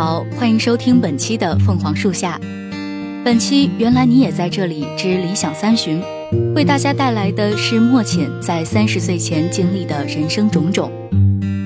[0.00, 2.38] 好，欢迎收听本期的《凤凰树下》。
[3.24, 6.00] 本期原来你也在这里之理想三旬，
[6.54, 10.88] 为大家带来的是莫浅在三十岁前经历的人生种种。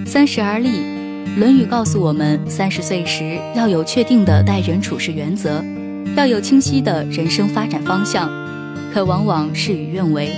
[0.06, 0.70] 三十而立，
[1.38, 5.62] 《论语》告诉我们，三十岁时要有确定的待人处事原则，
[6.16, 8.30] 要有清晰的人生发展方向。
[8.94, 10.30] 可往往事与愿违，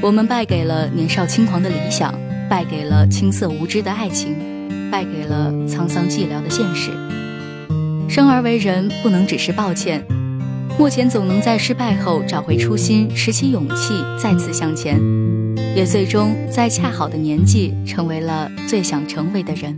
[0.00, 4.34] 我们败给了年少轻狂的理想，败给了青涩无知的爱情。
[4.88, 6.92] 败给了沧桑寂寥的现实。
[8.08, 10.02] 生而为人，不能只是抱歉。
[10.78, 15.00] 目前总能在失败后找回初心，拾起勇气，再次向前，
[15.74, 19.74] 也最终在恰好的年纪，成为了最想成为的人。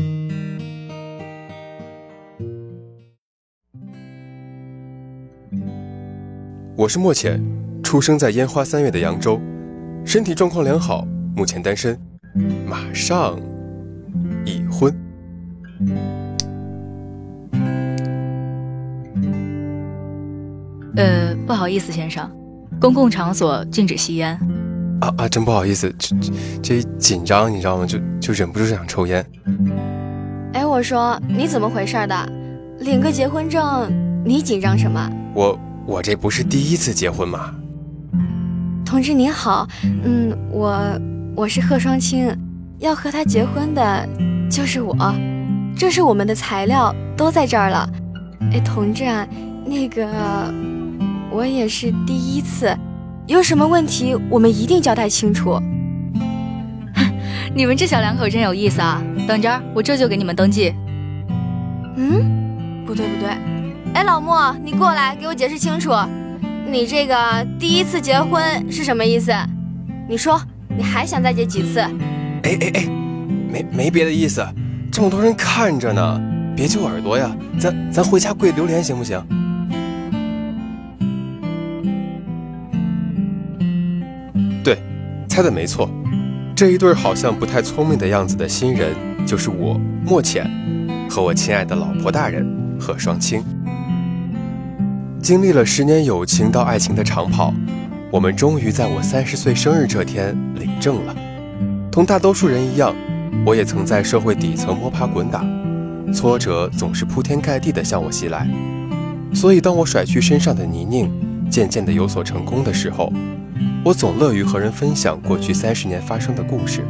[6.76, 7.40] 我是莫浅，
[7.82, 9.40] 出生在烟花三月的扬州，
[10.04, 11.98] 身体状况良好，目前单身，
[12.66, 13.38] 马上。
[14.44, 14.94] 已婚。
[20.98, 22.28] 呃，不好意思，先生，
[22.80, 24.36] 公共场所禁止吸烟。
[25.00, 26.16] 啊啊，真不好意思，这
[26.60, 27.86] 这紧张，你知道吗？
[27.86, 29.24] 就就忍不住想抽烟。
[30.54, 32.32] 哎，我说你怎么回事的？
[32.80, 33.88] 领个结婚证，
[34.24, 35.08] 你紧张什么？
[35.34, 35.56] 我
[35.86, 37.54] 我这不是第一次结婚吗？
[38.84, 39.68] 同志您好，
[40.04, 41.00] 嗯，我
[41.36, 42.36] 我是贺双清，
[42.80, 44.08] 要和他结婚的。
[44.50, 44.96] 就是我，
[45.76, 47.88] 这是我们的材料，都在这儿了。
[48.50, 49.28] 哎，同志啊，
[49.64, 50.08] 那个
[51.30, 52.76] 我也是第一次，
[53.26, 55.60] 有什么问题我们一定交代清楚。
[57.54, 59.02] 你们这小两口真有意思啊！
[59.26, 60.74] 等着，我这就给你们登记。
[61.96, 63.30] 嗯，不对不对，
[63.94, 65.92] 哎，老莫，你过来给我解释清楚，
[66.66, 69.32] 你这个第一次结婚是什么意思？
[70.08, 70.40] 你说
[70.76, 71.80] 你还想再结几次？
[71.80, 72.88] 哎哎哎！
[73.50, 74.46] 没没别的意思，
[74.90, 76.20] 这么多人看着呢，
[76.56, 77.34] 别揪耳朵呀！
[77.58, 79.22] 咱咱回家跪榴莲行不行？
[85.38, 85.88] 猜的没错，
[86.56, 88.92] 这一对好像不太聪明的样子的新人，
[89.24, 90.50] 就是我莫浅
[91.08, 92.44] 和我亲爱的老婆大人
[92.76, 93.40] 贺双清。
[95.22, 97.54] 经历了十年友情到爱情的长跑，
[98.10, 101.14] 我们终于在我三十岁生日这天领证了。
[101.88, 102.92] 同大多数人一样。
[103.46, 105.46] 我也曾在社会底层摸爬滚打，
[106.12, 108.48] 挫折总是铺天盖地地向我袭来。
[109.32, 111.08] 所以，当我甩去身上的泥泞，
[111.48, 113.12] 渐渐地有所成功的时候，
[113.88, 116.84] 我总乐于和人分享过去三十年发生的故事。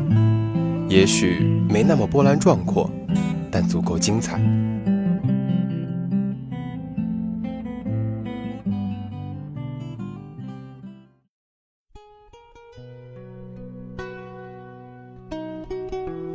[0.89, 2.91] 也许没那么波澜壮阔，
[3.53, 4.37] 但足够精彩。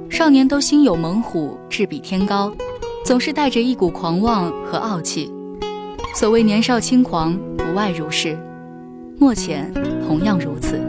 [0.10, 2.56] 少年都心有猛虎，志比天高，
[3.04, 5.30] 总是带着一股狂妄和傲气。
[6.16, 8.40] 所谓年少轻狂，不外如是。
[9.20, 9.72] 莫浅
[10.06, 10.80] 同样如此。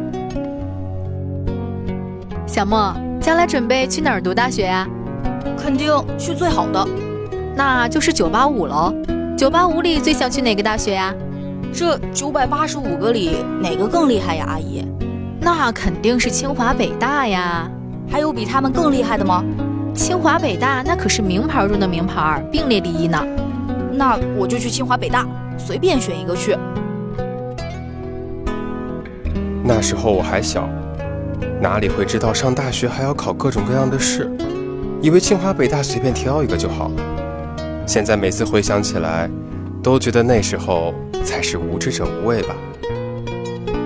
[2.46, 4.88] 小莫，将来准备去哪儿读大学呀？
[5.56, 6.86] 肯定去最好的，
[7.54, 8.92] 那就是九八五喽。
[9.36, 11.14] 九八五里最想去哪个大学呀？
[11.72, 14.84] 这九百八十五个里哪个更厉害呀，阿姨？
[15.40, 17.70] 那肯定是清华北大呀。
[18.08, 19.44] 还有比他们更厉害的吗？
[19.94, 23.18] 清华北大那可是名牌中的名牌，并列第一呢。
[23.92, 25.26] 那我就去清华北大，
[25.56, 26.56] 随便选一个去。
[29.66, 30.68] 那时候我还小，
[31.58, 34.30] 哪里会知道上大学还要考各种各样的试，
[35.00, 37.86] 以为清华北大随便挑一个就好了。
[37.86, 39.28] 现在每次回想起来，
[39.82, 40.92] 都觉得那时候
[41.24, 42.54] 才是无知者无畏吧。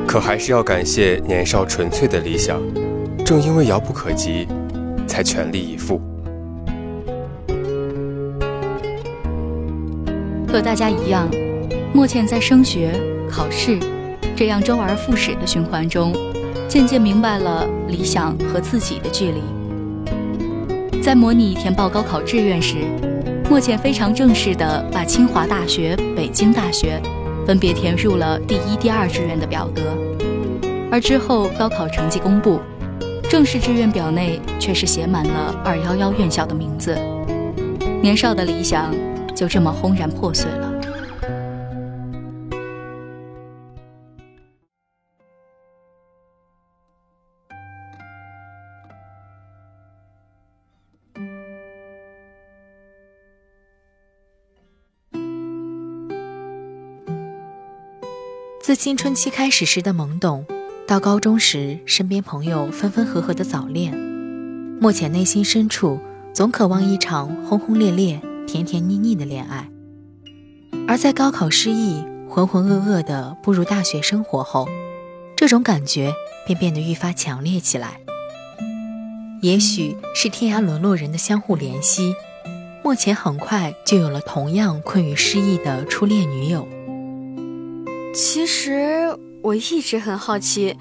[0.04, 2.60] 可还是要感谢年少纯粹的理想。
[3.24, 4.48] 正因为遥不可及，
[5.06, 6.00] 才全力以赴。
[10.48, 11.28] 和大家一样，
[11.92, 12.90] 莫倩在升学、
[13.30, 13.78] 考试
[14.38, 16.14] 这样周而复始的循环中，
[16.68, 19.42] 渐渐明白了理想和自己的距离。
[21.02, 22.76] 在模拟填报高考志愿时，
[23.50, 27.02] 莫浅非常正式地把清华大学、北京大学
[27.48, 29.82] 分别填入了第一、第二志愿的表格。
[30.88, 32.60] 而之后高考成绩公布，
[33.28, 36.96] 正式志愿表内却是写满了“二幺幺”院校的名字。
[38.00, 38.94] 年少的理想
[39.34, 40.67] 就这么轰然破碎了。
[58.68, 60.44] 自青春期开始时的懵懂，
[60.86, 63.96] 到高中时身边朋友分分合合的早恋，
[64.78, 65.98] 莫浅内心深处
[66.34, 69.66] 总渴望一场轰轰烈烈、甜甜腻腻的恋爱。
[70.86, 74.68] 而在高考失意、浑浑噩噩的步入大学生活后，
[75.34, 76.12] 这种感觉
[76.46, 77.98] 便变得愈发强烈起来。
[79.40, 82.14] 也许是天涯沦落人的相互怜惜，
[82.84, 86.68] 莫浅很快就有了同样困于失意的初恋女友。
[88.20, 90.76] 其实我一直很好奇，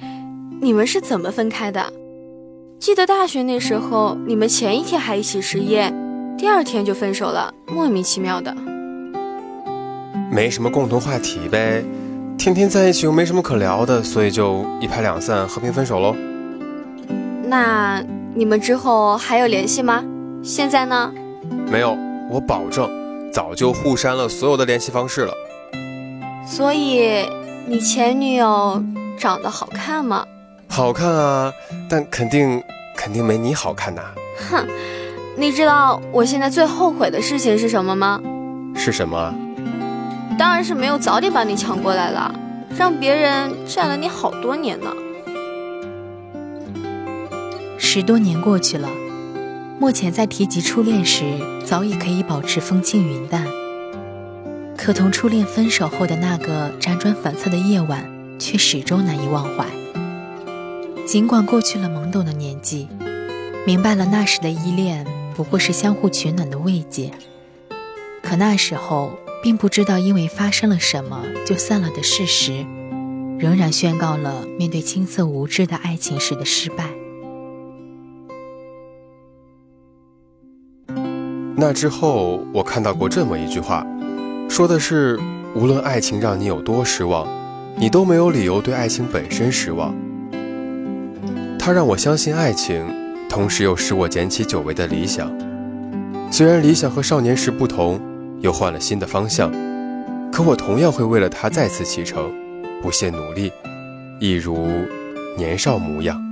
[0.59, 1.93] 你们是怎么分开的？
[2.79, 5.93] 记得大学那时候，你们前一天还一起失业，
[6.35, 8.51] 第二天就分手了，莫名其妙的。
[10.31, 11.85] 没什么共同话题呗，
[12.39, 16.15] 天天在一起又没什么可聊的，所以就一拍两散，和平分手喽。
[17.43, 18.03] 那
[18.33, 20.03] 你们之后还有联系吗？
[20.41, 21.13] 现在呢？
[21.71, 21.95] 没有，
[22.31, 22.89] 我保证，
[23.31, 25.31] 早就互删了所有的联系方式了。
[26.47, 27.25] 所以，
[27.67, 28.81] 你前女友
[29.19, 30.25] 长得好看吗？
[30.69, 31.53] 好看啊，
[31.89, 32.63] 但肯定
[32.95, 34.01] 肯定没你好看呐。
[34.49, 34.65] 哼，
[35.35, 38.21] 你知道我现在最后悔的事情是什么吗？
[38.75, 39.33] 是什么？
[40.39, 42.33] 当然是没有早点把你抢过来了，
[42.77, 44.91] 让别人占了你好多年呢。
[47.77, 48.87] 十多年过去了，
[49.79, 51.23] 莫浅在提及初恋时，
[51.65, 53.45] 早已可以保持风轻云淡。
[54.87, 59.65] 可同初恋分手后的那个辗转反侧的夜晚，却始终难以忘怀。
[61.05, 62.87] 尽管过去了懵懂的年纪，
[63.65, 65.05] 明白了那时的依恋
[65.35, 67.11] 不过是相互取暖的慰藉，
[68.23, 69.11] 可那时候
[69.43, 72.65] 并不知道因为发生了什么就散了的事实，
[73.37, 76.85] 仍然宣告了面对青涩无知的爱情时的失败。
[81.57, 83.85] 那之后，我看到过这么一句话。
[84.49, 85.19] 说的是，
[85.53, 87.27] 无论爱情让你有多失望，
[87.75, 89.93] 你都没有理由对爱情本身失望。
[91.59, 92.83] 它让我相信爱情，
[93.29, 95.31] 同时又使我捡起久违的理想。
[96.31, 97.99] 虽然理想和少年时不同，
[98.39, 99.51] 又换了新的方向，
[100.31, 102.31] 可我同样会为了它再次启程，
[102.81, 103.51] 不懈努力，
[104.19, 104.67] 一如
[105.37, 106.26] 年少模样。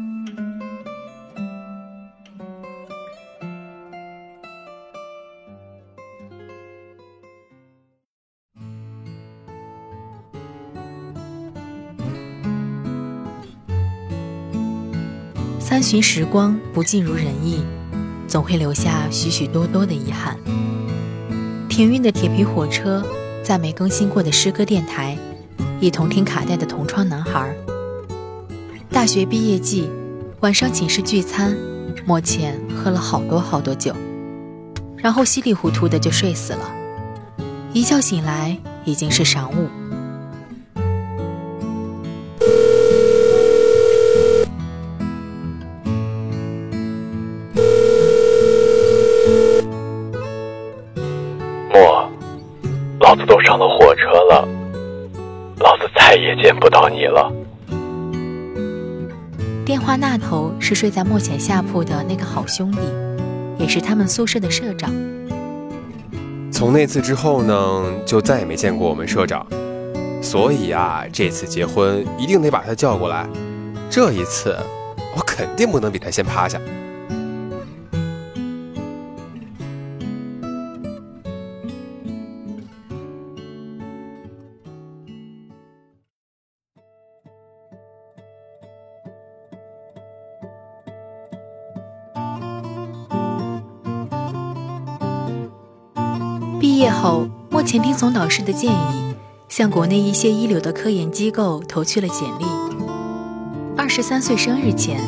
[15.96, 17.64] 因时光不尽如人意，
[18.28, 20.38] 总会留下许许多多的遗憾。
[21.70, 23.02] 停运的铁皮火车，
[23.42, 25.18] 在没更新过的诗歌电台，
[25.80, 27.56] 一同听卡带的同窗男孩。
[28.90, 29.90] 大学毕业季，
[30.42, 31.56] 晚上寝室聚餐，
[32.06, 33.96] 莫浅喝了好多好多酒，
[34.98, 36.76] 然后稀里糊涂的就睡死了。
[37.72, 39.70] 一觉醒来，已经是晌午。
[55.86, 57.32] 老子再也见不到你了。
[59.64, 62.80] 电话那头是睡在莫浅下铺的那个好兄弟，
[63.58, 64.92] 也是他们宿舍的社长。
[66.52, 69.46] 从那次之后呢，就再也没见过我们社长，
[70.22, 73.28] 所以啊，这次结婚一定得把他叫过来。
[73.90, 74.58] 这一次，
[75.16, 76.60] 我肯定不能比他先趴下。
[96.76, 99.16] 毕业后，莫前听从导师的建议，
[99.48, 102.44] 向国内一些一流的科研机构投去了简历。
[103.78, 105.00] 二十三岁生日前，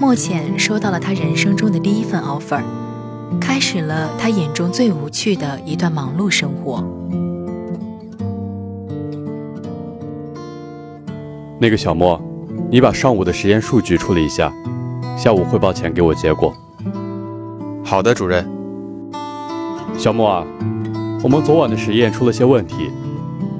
[0.00, 2.60] 莫浅收到了他人生中的第一份 offer，
[3.40, 6.84] 开始了他眼中最无趣的一段忙碌生活。
[11.60, 12.20] 那个小莫，
[12.68, 14.52] 你把上午的实验数据处理一下，
[15.16, 16.52] 下午汇报前给我结果。
[17.84, 18.44] 好的，主任。
[19.96, 20.46] 小莫啊，
[21.22, 22.90] 我们昨晚的实验出了些问题，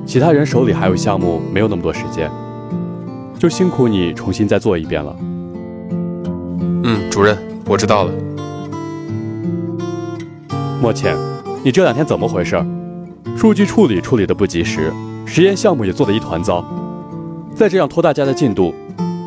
[0.07, 2.31] 其他人手里还有项目，没有那么多时间，
[3.39, 5.15] 就辛苦你重新再做一遍了。
[6.83, 7.37] 嗯，主任，
[7.67, 8.13] 我知道了。
[10.81, 11.15] 莫倩，
[11.63, 12.57] 你这两天怎么回事？
[13.37, 14.91] 数据处理处理的不及时，
[15.27, 16.65] 实验项目也做得一团糟，
[17.55, 18.75] 再这样拖大家的进度，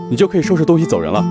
[0.09, 1.23] 你就可以收拾东西走人了。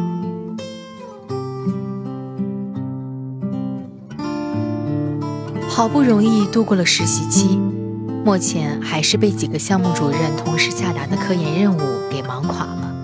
[5.83, 7.59] 好不容易度过了实习期，
[8.25, 12.95] 莫浅还是被几个项目主任同时下达的科研任务给忙垮了。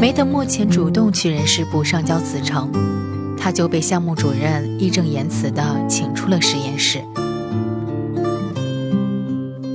[0.00, 2.72] 没等莫浅主动去人事部上交辞呈，
[3.36, 7.02] 他就被项目主任义正言辞地请出了实验室。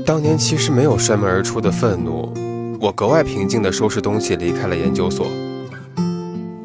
[0.04, 2.34] 当年其实没有摔门而出的愤怒，
[2.82, 5.28] 我格外平静地收拾东西离开了研究所。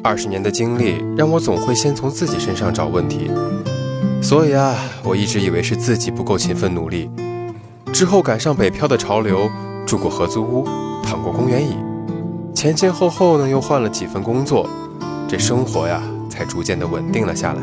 [0.03, 3.29] 二十年的经历让我总会先从自己身上找问题。
[4.23, 7.11] 所以啊，我一直以为是自己不够勤奋努力。
[7.91, 9.49] 之后赶上北漂的潮流，
[9.85, 10.65] 住过合租屋，
[11.03, 11.75] 躺过公园椅，
[12.55, 14.65] 前前后后呢又换了几份工作，
[15.27, 17.61] 这生活呀才逐渐的稳定了下来。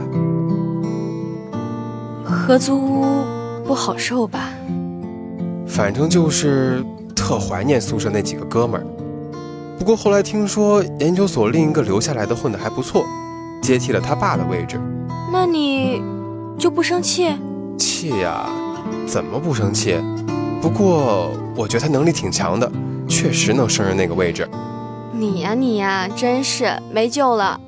[2.23, 3.25] 合租屋
[3.67, 4.51] 不好受吧？
[5.67, 6.85] 反正就是
[7.17, 8.87] 特怀念宿舍那几个哥们儿。
[9.79, 13.07] 不过后来听说研究所另一个留下来的混得还不错，
[13.63, 14.79] 接替了他爸的位置。
[15.33, 16.03] 那你？
[16.61, 17.35] 就不生气？
[17.79, 18.47] 气呀，
[19.07, 19.97] 怎么不生气？
[20.61, 22.71] 不过我觉得他能力挺强的，
[23.09, 24.47] 确实能胜任那个位置。
[25.15, 27.59] 你呀你呀，真是没救了。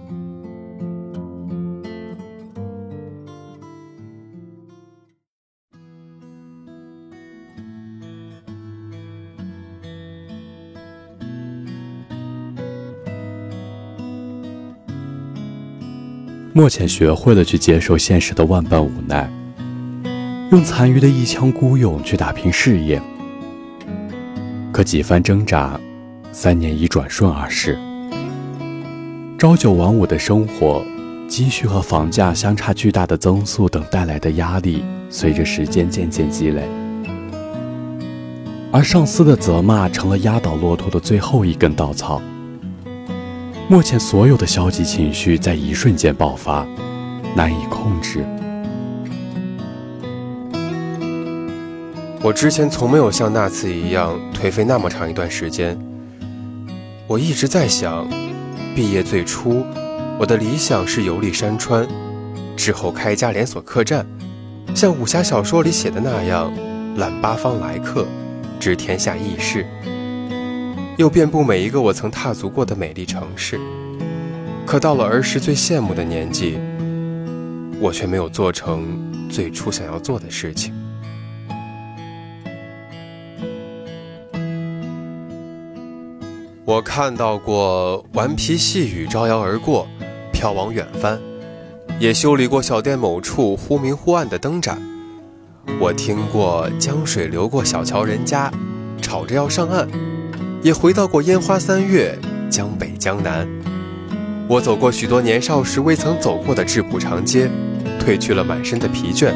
[16.55, 19.27] 莫浅学会了去接受现实的万般无奈，
[20.51, 23.01] 用残余的一腔孤勇去打拼事业。
[24.71, 25.81] 可几番挣扎，
[26.31, 27.79] 三年已转瞬而逝。
[29.39, 30.85] 朝九晚五的生活，
[31.27, 36.69] 积蓄和房价相差巨大的增速等带来的压力，随着时间渐渐积累。
[38.71, 42.21] 而上司的责骂成了压倒骆驼的最后一根稻草。
[43.73, 46.67] 目前所有的消极情绪在一瞬间爆发，
[47.35, 48.23] 难以控制。
[52.21, 55.75] 我之前从没有像那次一样颓废那么长一段时间。
[57.07, 58.07] 我一直在想，
[58.77, 59.65] 毕业最初，
[60.19, 61.89] 我的理想是游历山川，
[62.55, 64.05] 之后开家连锁客栈，
[64.75, 66.53] 像武侠小说里写的那样，
[66.99, 68.07] 揽八方来客，
[68.61, 69.65] 知天下轶事。
[71.03, 73.59] 又遍布每一个我曾踏足过的美丽城市，
[74.65, 76.61] 可到了儿时最羡慕的年纪，
[77.81, 80.73] 我却没有做成最初想要做的事情。
[86.65, 89.89] 我看到过顽皮细雨招摇而过，
[90.33, 91.19] 飘往远帆；
[91.99, 94.81] 也修理过小店某处忽明忽暗的灯盏。
[95.81, 98.53] 我听过江水流过小桥人家，
[99.03, 99.89] 吵着要上岸。
[100.63, 102.17] 也回到过烟花三月，
[102.49, 103.49] 江北江南。
[104.49, 107.51] 我走过许多年少时未曾走过的质朴长街，
[107.99, 109.35] 褪去了满身的疲倦。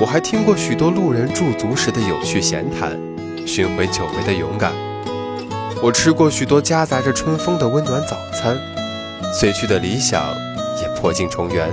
[0.00, 2.98] 我还听过许多路人驻足时的有趣闲谈，
[3.46, 4.72] 寻回久违的勇敢。
[5.80, 8.58] 我吃过许多夹杂着春风的温暖早餐，
[9.32, 10.34] 碎去的理想
[10.82, 11.68] 也破镜重圆。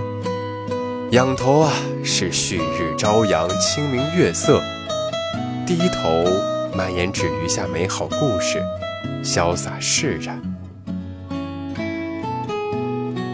[1.10, 4.60] 仰头啊，是旭日朝阳，清明月色；
[5.66, 6.53] 低头。
[6.76, 8.64] 蔓延至余下美好故事，
[9.24, 10.42] 潇洒释然。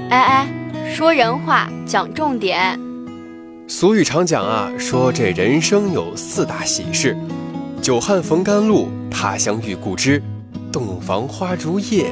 [0.09, 0.47] 哎哎，
[0.93, 2.77] 说人话，讲重点。
[3.67, 7.15] 俗语常讲啊，说这人生有四大喜事：
[7.81, 10.21] 久旱逢甘露，他乡遇故知，
[10.71, 12.07] 洞房花烛夜，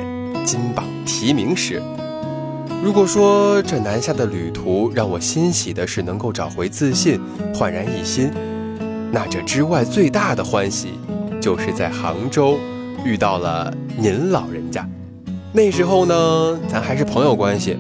[0.46, 1.82] 金榜题名时。
[2.82, 7.20] 如果说这南下的旅途让我欣喜的是能够找回自信，
[7.54, 8.32] 焕然一新，
[9.18, 10.94] 那这之外最大的欢喜。
[11.42, 12.60] 就是在杭州
[13.04, 14.88] 遇到了您老人家，
[15.52, 17.78] 那时候呢，咱还是朋友关系，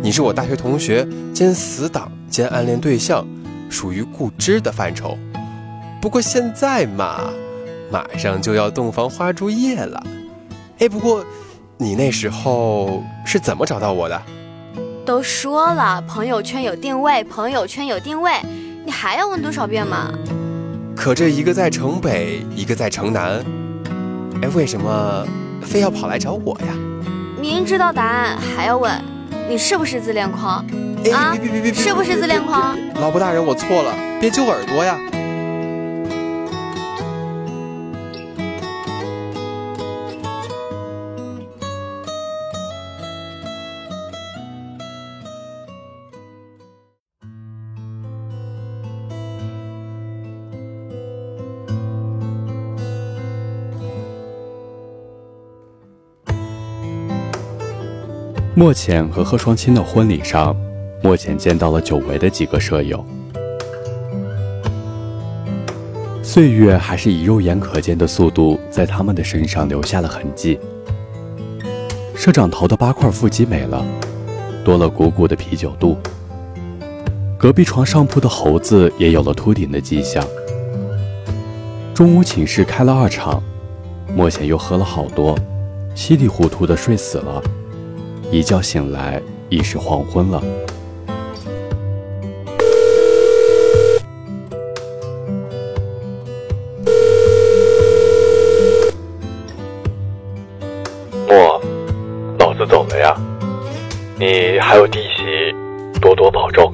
[0.00, 3.26] 你是我大学同学兼死党兼暗恋对象，
[3.68, 5.18] 属于固知的范畴。
[6.00, 7.32] 不过现在嘛，
[7.90, 10.00] 马上就要洞房花烛夜了。
[10.78, 11.24] 哎，不过
[11.78, 14.22] 你那时候是怎么找到我的？
[15.04, 18.32] 都说了，朋友圈有定位，朋友圈有定位，
[18.84, 20.12] 你还要问多少遍吗？
[20.96, 23.44] 可这一个在城北，一个在城南，
[24.42, 25.24] 哎，为什么
[25.62, 26.74] 非要跑来找我呀？
[27.38, 28.90] 明知道答案还要问，
[29.48, 30.64] 你是不是自恋狂？
[31.12, 31.74] 啊别别别别别！
[31.74, 32.76] 是不是自恋狂？
[32.94, 34.98] 老婆大人，我错了，别揪耳朵呀！
[58.58, 60.56] 莫浅和贺双清的婚礼上，
[61.02, 63.04] 莫浅见到了久违的几个舍友。
[66.22, 70.58] 岁月还是以肉眼可见的速度在他们的身上留下了痕迹。
[72.14, 73.84] 社长头的八块腹肌没了，
[74.64, 75.98] 多了鼓鼓的啤酒肚。
[77.36, 80.26] 隔壁床上铺的猴子也有了秃顶的迹象。
[81.92, 83.42] 中午寝室开了二场，
[84.14, 85.38] 莫浅又喝了好多，
[85.94, 87.42] 稀里糊涂的睡死了。
[88.30, 90.42] 一觉醒来，已是黄昏了。
[101.26, 101.60] 莫，
[102.38, 103.16] 老子走了呀，
[104.18, 105.54] 你还有弟媳，
[106.00, 106.72] 多多保重。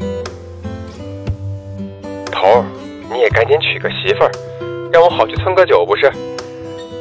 [2.32, 2.64] 头儿，
[3.10, 4.32] 你也赶紧娶个媳妇儿，
[4.92, 6.10] 让我好去蹭个酒不是？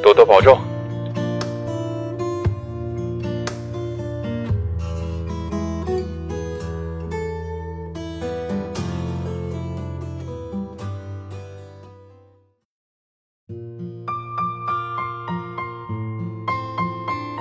[0.04, 0.58] 多多保重。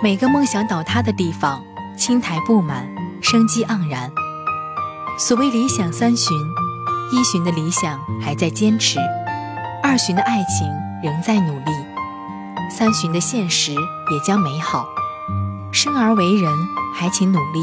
[0.03, 1.63] 每个梦想倒塌的地方，
[1.95, 2.89] 青苔布满，
[3.21, 4.11] 生机盎然。
[5.19, 6.35] 所谓理想三旬，
[7.13, 8.99] 一旬的理想还在坚持，
[9.83, 10.67] 二旬的爱情
[11.03, 11.73] 仍在努力，
[12.71, 14.89] 三旬的现实也将美好。
[15.71, 16.51] 生而为人，
[16.95, 17.61] 还请努力，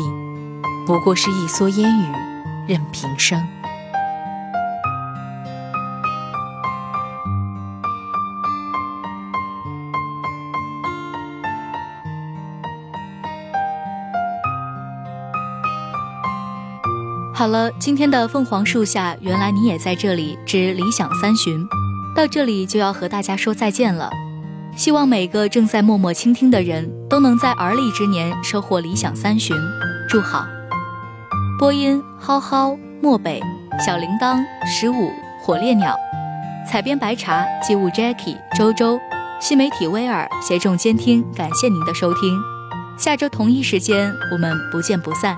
[0.85, 2.13] 不过是一蓑烟雨，
[2.67, 3.43] 任平生。
[17.37, 21.63] 好了，今天的凤凰树下，原来你也在这里之理想三旬，
[22.15, 24.09] 到这里就要和大家说再见了。
[24.75, 29.55] 希望每个正在默默倾听的人都能在而立之年收获理想三旬，
[30.09, 30.47] 祝好。
[31.59, 33.39] 播音：蒿蒿、漠北、
[33.85, 35.95] 小铃铛、十五、火烈鸟，
[36.67, 38.99] 采编：白茶、机务 Jackie、周周，
[39.39, 42.35] 新媒体威尔协众监听，感谢您的收听。
[42.97, 45.37] 下周同一时间，我们不见不散。